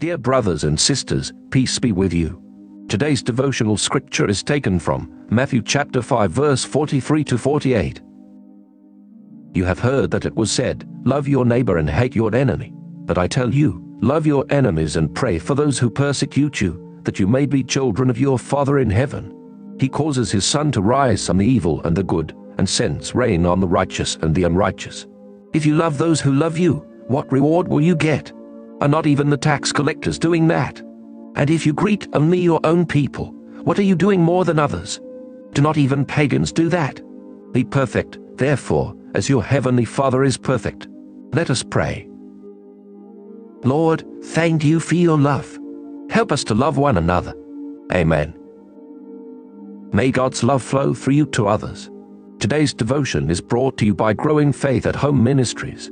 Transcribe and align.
Dear 0.00 0.16
brothers 0.16 0.62
and 0.62 0.78
sisters, 0.78 1.32
peace 1.50 1.76
be 1.80 1.90
with 1.90 2.14
you. 2.14 2.40
Today's 2.88 3.20
devotional 3.20 3.76
scripture 3.76 4.28
is 4.28 4.44
taken 4.44 4.78
from 4.78 5.26
Matthew 5.28 5.60
chapter 5.60 6.02
5 6.02 6.30
verse 6.30 6.64
43 6.64 7.24
to 7.24 7.36
48. 7.36 8.00
You 9.54 9.64
have 9.64 9.80
heard 9.80 10.12
that 10.12 10.24
it 10.24 10.36
was 10.36 10.52
said, 10.52 10.88
Love 11.04 11.26
your 11.26 11.44
neighbor 11.44 11.78
and 11.78 11.90
hate 11.90 12.14
your 12.14 12.32
enemy. 12.32 12.72
But 12.76 13.18
I 13.18 13.26
tell 13.26 13.52
you, 13.52 13.82
love 14.00 14.24
your 14.24 14.44
enemies 14.50 14.94
and 14.94 15.12
pray 15.12 15.36
for 15.36 15.56
those 15.56 15.80
who 15.80 15.90
persecute 15.90 16.60
you, 16.60 17.00
that 17.02 17.18
you 17.18 17.26
may 17.26 17.44
be 17.44 17.64
children 17.64 18.08
of 18.08 18.20
your 18.20 18.38
Father 18.38 18.78
in 18.78 18.90
heaven. 18.90 19.34
He 19.80 19.88
causes 19.88 20.30
his 20.30 20.44
sun 20.44 20.70
to 20.72 20.80
rise 20.80 21.28
on 21.28 21.38
the 21.38 21.46
evil 21.46 21.82
and 21.82 21.96
the 21.96 22.04
good, 22.04 22.36
and 22.58 22.68
sends 22.68 23.16
rain 23.16 23.44
on 23.44 23.58
the 23.58 23.66
righteous 23.66 24.14
and 24.22 24.32
the 24.32 24.44
unrighteous. 24.44 25.08
If 25.54 25.66
you 25.66 25.74
love 25.74 25.98
those 25.98 26.20
who 26.20 26.34
love 26.34 26.56
you, 26.56 26.86
what 27.08 27.32
reward 27.32 27.66
will 27.66 27.80
you 27.80 27.96
get? 27.96 28.32
Are 28.80 28.88
not 28.88 29.06
even 29.06 29.28
the 29.28 29.36
tax 29.36 29.72
collectors 29.72 30.18
doing 30.18 30.46
that? 30.48 30.80
And 31.34 31.50
if 31.50 31.66
you 31.66 31.72
greet 31.72 32.06
only 32.12 32.38
your 32.38 32.60
own 32.64 32.86
people, 32.86 33.32
what 33.64 33.78
are 33.78 33.82
you 33.82 33.94
doing 33.94 34.22
more 34.22 34.44
than 34.44 34.58
others? 34.58 35.00
Do 35.52 35.62
not 35.62 35.76
even 35.76 36.04
pagans 36.04 36.52
do 36.52 36.68
that? 36.68 37.00
Be 37.52 37.64
perfect, 37.64 38.18
therefore, 38.36 38.94
as 39.14 39.28
your 39.28 39.42
heavenly 39.42 39.84
Father 39.84 40.22
is 40.22 40.36
perfect. 40.36 40.86
Let 41.32 41.50
us 41.50 41.62
pray. 41.62 42.08
Lord, 43.64 44.04
thank 44.22 44.62
you 44.62 44.78
for 44.78 44.94
your 44.94 45.18
love. 45.18 45.58
Help 46.10 46.30
us 46.30 46.44
to 46.44 46.54
love 46.54 46.78
one 46.78 46.98
another. 46.98 47.34
Amen. 47.92 48.34
May 49.92 50.10
God's 50.10 50.44
love 50.44 50.62
flow 50.62 50.94
through 50.94 51.14
you 51.14 51.26
to 51.26 51.48
others. 51.48 51.90
Today's 52.38 52.72
devotion 52.72 53.30
is 53.30 53.40
brought 53.40 53.76
to 53.78 53.86
you 53.86 53.94
by 53.94 54.12
Growing 54.12 54.52
Faith 54.52 54.86
at 54.86 54.94
Home 54.96 55.22
Ministries. 55.24 55.90